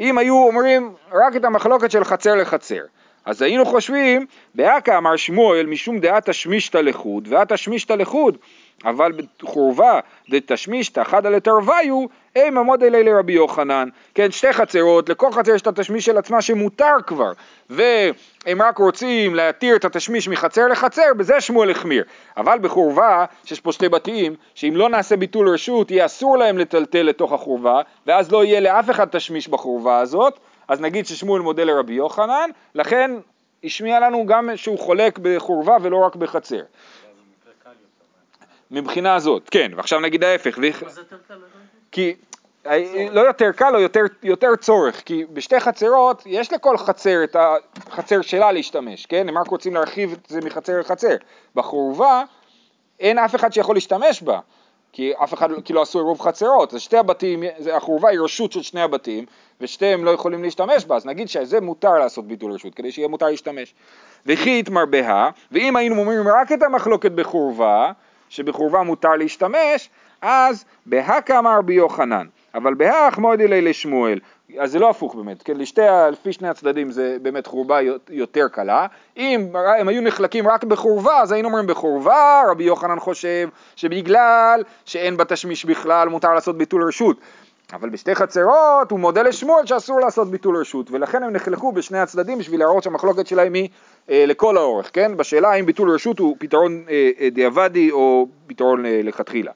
[0.00, 2.82] אם היו אומרים רק את המחלוקת של חצר לחצר,
[3.24, 8.36] אז היינו חושבים, באכא אמר שמואל משום דעת תשמישתא לחוד ואת תשמישתא לחוד,
[8.84, 9.12] אבל
[9.42, 13.88] בחורבה דתשמישתא חדא לתרוויו, אימה מודה לי לרבי יוחנן.
[14.14, 17.32] כן, שתי חצרות, לכל חצר יש את התשמיש של עצמה שמותר כבר,
[17.70, 22.04] והם רק רוצים להתיר את התשמיש מחצר לחצר, בזה שמואל החמיר.
[22.36, 27.02] אבל בחורבה, שיש פה שתי בתים, שאם לא נעשה ביטול רשות, יהיה אסור להם לטלטל
[27.02, 30.38] לתוך החורבה, ואז לא יהיה לאף אחד תשמיש בחורבה הזאת,
[30.68, 33.10] אז נגיד ששמואל מודה לרבי יוחנן, לכן
[33.64, 36.60] השמיע לנו גם שהוא חולק בחורבה ולא רק בחצר.
[38.70, 40.58] מבחינה הזאת, כן, ועכשיו נגיד ההפך?
[40.58, 40.68] לא.
[41.92, 42.14] כי
[42.66, 47.36] אה, לא יותר קל, או יותר, יותר צורך, כי בשתי חצרות, יש לכל חצר את
[47.86, 49.28] החצר שלה להשתמש, כן?
[49.28, 51.16] הם רק רוצים להרחיב את זה מחצר לחצר.
[51.54, 52.22] בחורבה,
[53.00, 54.40] אין אף אחד שיכול להשתמש בה,
[54.92, 58.62] כי אף אחד כי לא עשו עירוב חצרות, אז שתי הבתים, החורבה היא רשות של
[58.62, 59.24] שני הבתים,
[59.60, 63.26] ושתיהם לא יכולים להשתמש בה, אז נגיד שזה מותר לעשות ביטול רשות, כדי שיהיה מותר
[63.26, 63.74] להשתמש.
[64.26, 67.92] וכי התמרבה, ואם היינו אומרים רק את המחלוקת בחורבה,
[68.30, 69.90] שבחורבה מותר להשתמש,
[70.22, 74.18] אז בהא אמר רבי יוחנן, אבל בהא מודי לי לשמואל,
[74.58, 75.80] אז זה לא הפוך באמת, כן, לשתי,
[76.12, 77.78] לפי שני הצדדים זה באמת חורבה
[78.10, 83.48] יותר קלה, אם הם היו נחלקים רק בחורבה, אז היינו אומרים בחורבה, רבי יוחנן חושב
[83.76, 87.16] שבגלל שאין בה תשמיש בכלל מותר לעשות ביטול רשות,
[87.72, 92.38] אבל בשתי חצרות הוא מודה לשמואל שאסור לעשות ביטול רשות, ולכן הם נחלקו בשני הצדדים
[92.38, 93.68] בשביל להראות שהמחלוקת שלהם היא
[94.10, 95.16] אה, לכל האורך, כן?
[95.16, 99.52] בשאלה האם ביטול רשות הוא פתרון אה, אה, דיעבדי או פתרון אה, לכתחילה.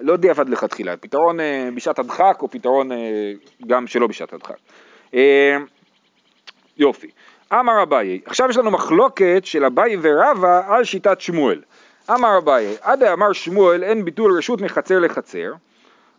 [0.00, 2.96] לא דיעבד לכתחילה, פתרון אה, בשעת הדחק או פתרון אה,
[3.66, 4.56] גם שלא בשעת הדחק.
[5.14, 5.56] אה,
[6.78, 7.10] יופי.
[7.52, 11.62] אמר אביי, עכשיו יש לנו מחלוקת של אביי ורבא על שיטת שמואל.
[12.10, 15.52] אמר אביי, עד אמר שמואל אין ביטול רשות מחצר לחצר,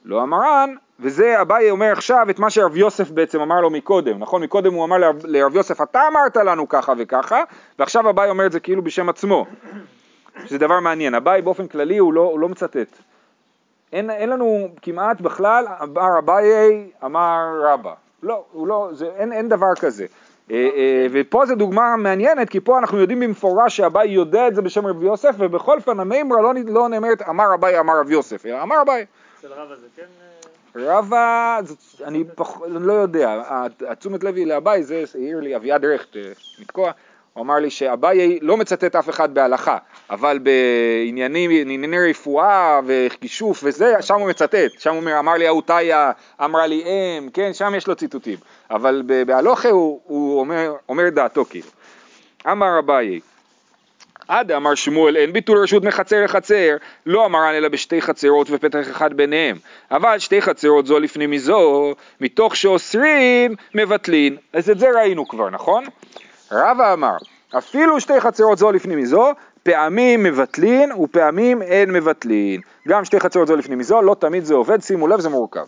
[0.06, 4.44] לא אמרן, וזה אביי אומר עכשיו את מה שרב יוסף בעצם אמר לו מקודם, נכון?
[4.44, 7.44] מקודם הוא אמר לרב, יוסף, אתה אמרת לנו ככה וככה,
[7.80, 9.46] ועכשיו אביי אומר את זה כאילו בשם עצמו.
[10.46, 12.98] שזה דבר מעניין, אביי באופן כללי הוא לא, הוא לא מצטט.
[13.94, 17.94] אין, אין לנו כמעט בכלל, אמר אביי, אמר רבא.
[18.24, 20.06] לא, הוא לא, זה, אין, אין דבר כזה.
[20.52, 24.62] אה, אה, ופה זו דוגמה מעניינת, כי פה אנחנו יודעים במפורש שאביי יודע את זה
[24.62, 28.62] בשם רבי יוסף, ובכל אופן המימרה לא, לא נאמרת אמר אביי, אמר רבי יוסף, אלא
[28.62, 29.06] אמר אביי.
[29.40, 30.31] אצל רבא זה כן...
[30.76, 33.42] רבא, זאת- אני פח, לא יודע,
[33.88, 36.22] התשומת לב היא לאביי, זה העיר לי אביעד רכט אה,
[36.60, 36.92] מתקוע,
[37.34, 39.78] הוא אמר לי שאביי לא מצטט אף אחד בהלכה,
[40.10, 46.12] אבל בעניינים, ענייני רפואה וכישוף וזה, שם הוא מצטט, שם הוא אמר לי אהותיה,
[46.44, 48.38] אמרה לי אם, כן, שם יש לו ציטוטים,
[48.72, 51.68] אבל בהלוכה הוא, הוא אומר, אומר דעתו כאילו.
[52.52, 53.20] אמר אביי,
[54.32, 59.14] עד אמר שמואל אין ביטול רשות מחצר לחצר, לא אמרן אלא בשתי חצרות ופתח אחד
[59.14, 59.58] ביניהם.
[59.92, 64.38] אבל שתי חצרות זו לפני מזו, מתוך שאוסרין מבטלין.
[64.54, 65.84] אז את זה ראינו כבר, נכון?
[66.52, 67.16] רבא אמר,
[67.58, 69.32] אפילו שתי חצרות זו לפני מזו,
[69.64, 72.62] פעמים מבטלין ופעמים אין מבטלין.
[72.88, 75.66] גם שתי חצרות זו לפני מזו, לא תמיד זה עובד, שימו לב, זה מורכב.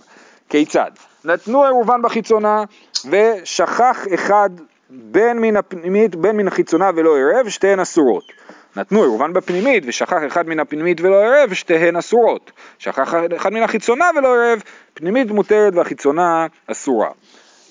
[0.49, 0.91] כיצד?
[1.26, 2.63] נתנו עירובן בחיצונה
[3.10, 4.49] ושכח אחד
[4.89, 8.43] בין מן הפנימית בין מן החיצונה ולא ערב, שתיהן אסורות.
[8.75, 12.51] נתנו עירובן בפנימית ושכח אחד מן הפנימית ולא ערב, שתיהן אסורות.
[12.79, 14.62] שכח אחד מן החיצונה ולא ערב,
[14.93, 17.09] פנימית מותרת והחיצונה אסורה.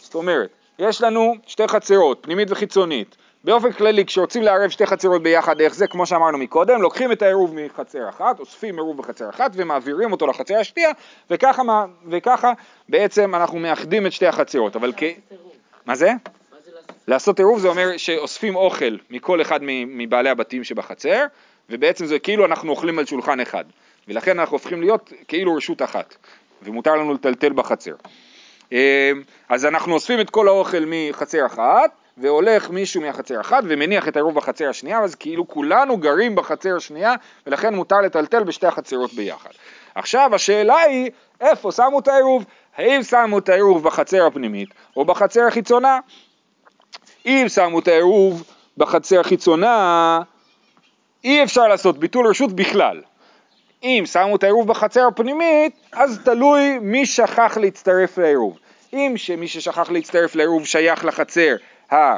[0.01, 3.17] זאת אומרת, יש לנו שתי חצרות, פנימית וחיצונית.
[3.45, 7.55] באופן כללי, כשרוצים לערב שתי חצרות ביחד, איך זה, כמו שאמרנו מקודם, לוקחים את העירוב
[7.55, 10.91] מחצר אחת, אוספים עירוב בחצר אחת ומעבירים אותו לחצר השנייה,
[11.31, 11.63] וככה,
[12.11, 12.53] וככה
[12.89, 14.77] בעצם אנחנו מאחדים את שתי החצרות.
[14.77, 15.03] אבל כ...
[15.87, 16.13] מה זה?
[17.09, 21.25] לעשות עירוב זה אומר שאוספים אוכל מכל אחד מבעלי הבתים שבחצר,
[21.71, 23.65] ובעצם זה כאילו אנחנו אוכלים על שולחן אחד.
[24.09, 26.17] ולכן אנחנו הופכים להיות כאילו רשות אחת,
[26.63, 27.95] ומותר לנו לטלטל בחצר.
[28.73, 29.13] אה,
[29.49, 34.35] אז אנחנו אוספים את כל האוכל מחצר אחת, והולך מישהו מהחצר אחת ומניח את העירוב
[34.35, 37.15] בחצר השנייה, אז כאילו כולנו גרים בחצר השנייה,
[37.47, 39.51] ולכן מותר לטלטל בשתי החצרות ביחד.
[39.95, 41.11] עכשיו השאלה היא,
[41.41, 42.45] איפה שמו את העירוב?
[42.77, 45.99] האם שמו את העירוב בחצר הפנימית או בחצר החיצונה?
[47.27, 48.45] אם שמו את העירוב
[48.77, 50.21] בחצר החיצונה,
[51.25, 53.01] אי אפשר לעשות ביטול רשות בכלל.
[53.83, 58.59] אם שמו את העירוב בחצר הפנימית, אז תלוי מי שכח להצטרף לעירוב.
[58.93, 61.55] אם שמי ששכח להצטרף לעירוב שייך לחצר
[61.93, 62.17] אה,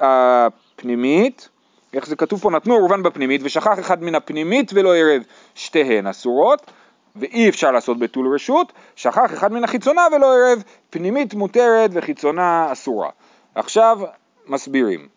[0.00, 1.48] הפנימית,
[1.94, 2.50] איך זה כתוב פה?
[2.50, 5.22] נתנו עירובן בפנימית ושכח אחד מן הפנימית ולא ערב,
[5.54, 6.70] שתיהן אסורות.
[7.16, 13.10] ואי אפשר לעשות ביטול רשות, שכח אחד מן החיצונה ולא ערב, פנימית מותרת וחיצונה אסורה.
[13.54, 13.98] עכשיו
[14.46, 15.08] מסבירים.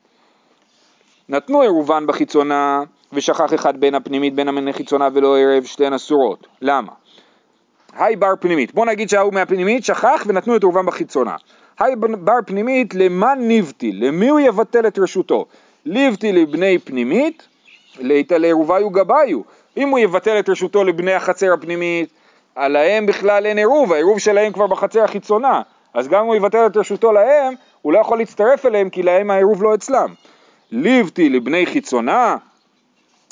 [1.30, 6.47] נתנו עירובן בחיצונה ושכח אחד בין הפנימית בין המן החיצונה ולא ערב, שתיהן אסורות.
[6.62, 6.91] למה?
[7.93, 11.36] היי בר פנימית, בוא נגיד שההוא מהפנימית שכח ונתנו את עירובם בחיצונה.
[11.80, 14.08] היי בר פנימית, למה נבטיל?
[14.08, 15.45] למי הוא יבטל את רשותו?
[15.86, 17.47] ליבטיל לבני פנימית,
[18.32, 19.41] לעירוביו גביו.
[19.78, 22.10] אם הוא יבטל את רשותו לבני החצר הפנימית,
[22.56, 25.62] עליהם בכלל אין עירוב, העירוב שלהם כבר בחצר החיצונה.
[25.93, 27.54] אז גם אם הוא יבטל את רשותו להם,
[27.88, 30.13] הוא לא יכול להצטרף אליהם כי להם העירוב לא אצלם.
[30.71, 32.38] ליבתי לבני חיצונה,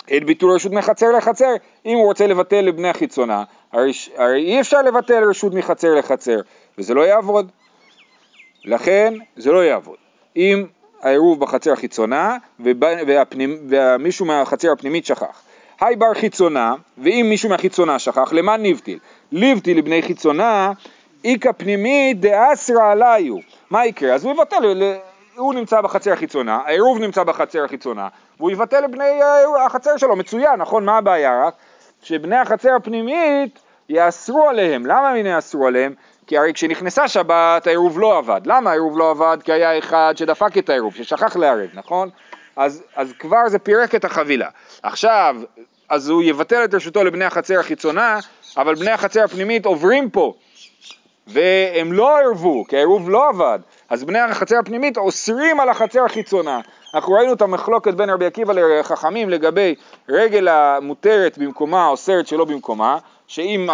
[0.07, 1.53] אין ביטול רשות מחצר לחצר.
[1.85, 6.39] אם הוא רוצה לבטל לבני החיצונה, הרי, הרי אי אפשר לבטל רשות מחצר לחצר,
[6.77, 7.51] וזה לא יעבוד.
[8.65, 9.97] לכן זה לא יעבוד.
[10.35, 10.65] אם
[11.01, 15.41] העירוב בחצר החיצונה ומישהו מהחצר הפנימית שכח.
[15.81, 18.99] היי בר חיצונה, ואם מישהו מהחיצונה שכח, למה נבטיל?
[19.31, 20.71] ליבטיל לבני חיצונה,
[21.25, 23.35] איכא פנימית דאסרא עליו.
[23.75, 24.13] מה יקרה?
[24.13, 24.97] אז הוא יבטל, ל-
[25.35, 28.07] הוא נמצא בחצר החיצונה, העירוב נמצא בחצר החיצונה,
[28.37, 30.85] והוא יבטל לבני אה, החצר שלו, מצוין, נכון?
[30.85, 31.53] מה הבעיה רק?
[32.01, 33.59] שבני החצר הפנימית
[33.89, 34.85] יאסרו עליהם.
[34.85, 35.93] למה הם יאסרו עליהם?
[36.27, 38.41] כי הרי כשנכנסה שבת העירוב לא עבד.
[38.45, 39.37] למה העירוב לא עבד?
[39.43, 42.09] כי היה אחד שדפק את העירוב, ששכח לערב, נכון?
[42.55, 44.47] אז, אז כבר זה פירק את החבילה.
[44.83, 45.35] עכשיו,
[45.89, 48.19] אז הוא יבטל את רשותו לבני החצר החיצונה,
[48.57, 50.33] אבל בני החצר הפנימית עוברים פה,
[51.27, 53.59] והם לא ערבו, כי העירוב לא עבד.
[53.89, 56.59] אז בני החצר הפנימית אוסרים על החצר החיצונה.
[56.93, 59.75] אנחנו ראינו את המחלוקת בין רבי עקיבא לחכמים לגבי
[60.09, 63.69] רגל המותרת במקומה, אוסרת שלא במקומה, שאם,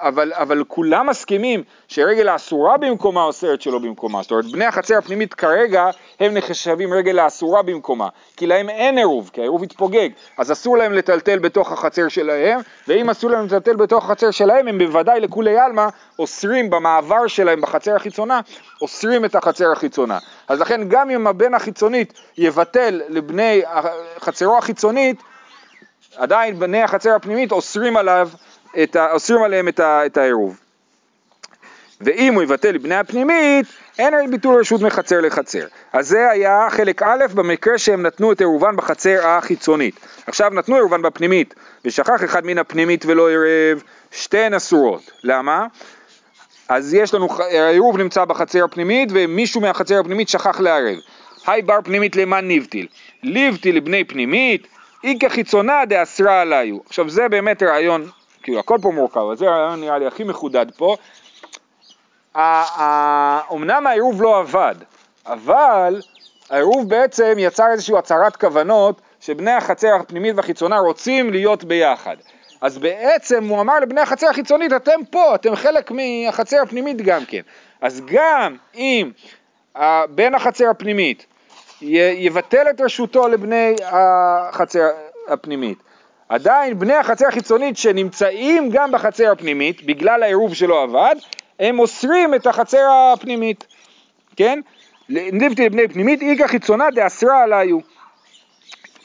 [0.00, 4.22] אבל, אבל כולם מסכימים שרגל האסורה במקומה אוסרת שלא במקומה.
[4.22, 5.90] זאת אומרת, בני החצר הפנימית כרגע
[6.20, 10.92] הם נחשבים רגל האסורה במקומה, כי להם אין עירוב, כי העירוב התפוגג, אז אסור להם
[10.92, 15.86] לטלטל בתוך החצר שלהם, ואם אסור להם לטלטל בתוך החצר שלהם, הם בוודאי לכולי עלמא
[16.18, 18.40] אוסרים במעבר שלהם בחצר החיצונה,
[18.82, 20.18] אוסרים את החצר החיצונה.
[20.48, 23.62] אז לכן גם אם הבן החיצונית יבטל לבני
[24.18, 25.22] חצרו החיצונית,
[26.16, 28.28] עדיין בני החצר הפנימית אוסרים עליו,
[28.82, 30.60] את ה, אוסרים עליהם את, ה, את העירוב.
[32.00, 33.66] ואם הוא יבטל לבני הפנימית,
[33.98, 35.66] אין הרי ביטול רשות מחצר לחצר.
[35.92, 40.00] אז זה היה חלק א' במקרה שהם נתנו את עירובן בחצר החיצונית.
[40.26, 41.54] עכשיו נתנו עירובן בפנימית,
[41.84, 45.10] ושכח אחד מן הפנימית ולא ערב, שתיהן אסורות.
[45.24, 45.66] למה?
[46.68, 50.98] אז יש לנו, העירוב נמצא בחצר הפנימית ומישהו מהחצר הפנימית שכח לערב.
[51.46, 52.86] היי בר פנימית למען ניבטיל.
[53.22, 54.66] ליבטיל לבני פנימית,
[55.04, 56.76] איכא חיצונה דאסרה עליו.
[56.86, 58.08] עכשיו זה באמת רעיון,
[58.50, 60.96] כאילו הכל פה מורכב, אבל זה הרעיון נראה לי הכי מחודד פה.
[63.52, 64.74] אמנם העירוב לא עבד,
[65.26, 66.00] אבל
[66.50, 72.16] העירוב בעצם יצר איזושהי הצהרת כוונות שבני החצר הפנימית והחיצונה רוצים להיות ביחד.
[72.60, 77.40] אז בעצם הוא אמר לבני החצר החיצונית, אתם פה, אתם חלק מהחצר הפנימית גם כן.
[77.80, 79.10] אז גם אם
[80.10, 81.26] בן החצר הפנימית
[81.82, 84.88] יבטל את רשותו לבני החצר
[85.28, 85.78] הפנימית,
[86.30, 91.14] עדיין בני החצר החיצונית שנמצאים גם בחצר הפנימית, בגלל העירוב שלא עבד,
[91.60, 93.66] הם אוסרים את החצר הפנימית,
[94.36, 94.60] כן?
[95.08, 97.78] ניבתי לבני פנימית, איגה חיצונה דאסרה עליו.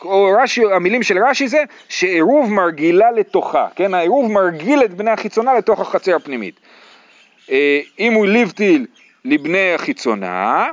[0.01, 3.93] או רש"י, המילים של רש"י זה שעירוב מרגילה לתוכה, כן?
[3.93, 6.59] העירוב מרגיל את בני החיצונה לתוך החצר הפנימית.
[7.51, 8.85] אה, אם הוא ליבטיל
[9.25, 10.67] לבני החיצונה,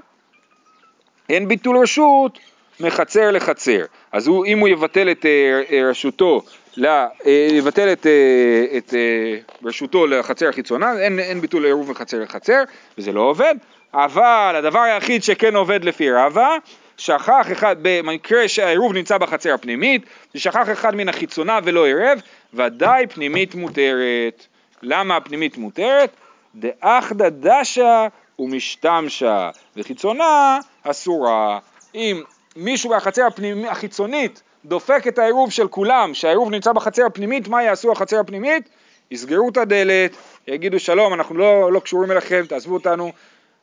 [1.29, 2.39] אין ביטול רשות
[2.83, 3.85] מחצר לחצר.
[4.13, 6.43] אז הוא, אם הוא יבטל את אה, אה, רשותו,
[6.77, 12.21] ל, אה, יבטל את, אה, את אה, רשותו לחצר החיצונה, אין, אין ביטול עירוב מחצר
[12.21, 12.63] לחצר,
[12.99, 13.55] וזה לא עובד.
[13.95, 16.57] אבל הדבר היחיד שכן עובד לפי רבא,
[16.97, 20.03] שכח אחד, במקרה שהעירוב נמצא בחצר הפנימית,
[20.35, 22.21] ושכח אחד מן החיצונה ולא עירב,
[22.55, 24.47] ודאי פנימית מותרת.
[24.83, 26.11] למה הפנימית מותרת?
[26.55, 28.07] דאחדא דשא
[28.39, 31.59] ומשתמשה, וחיצונה אסורה.
[31.95, 32.23] אם
[32.57, 33.65] מישהו מהחצר הפנימ...
[33.65, 38.69] החיצונית דופק את העירוב של כולם, שהעירוב נמצא בחצר הפנימית, מה יעשו החצר הפנימית?
[39.11, 40.17] יסגרו את הדלת,
[40.49, 43.13] יגידו שלום, אנחנו לא, לא קשורים אליכם, תעזבו אותנו,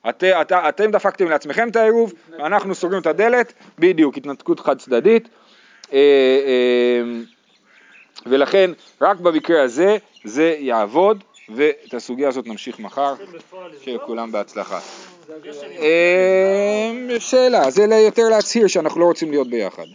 [0.09, 5.29] את, את, אתם דפקתם לעצמכם את העירוב, ואנחנו סוגרים את הדלת, בדיוק, התנתקות חד צדדית.
[5.93, 7.21] אה, אה,
[8.25, 8.71] ולכן
[9.01, 11.23] רק במקרה הזה זה יעבוד,
[11.55, 13.13] ואת הסוגיה הזאת נמשיך מחר?
[13.87, 14.79] לכולם בהצלחה.
[15.79, 19.85] אה, שאלה, זה יותר להצהיר שאנחנו לא רוצים להיות ביחד.